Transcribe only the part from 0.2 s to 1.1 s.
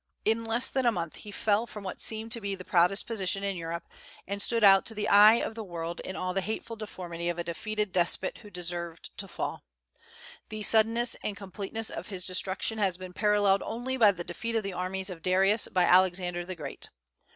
In less than a